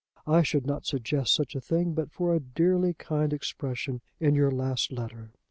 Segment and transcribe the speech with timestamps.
[0.25, 4.49] I should not suggest such a thing but for a dearly kind expression in your
[4.49, 5.29] last letter.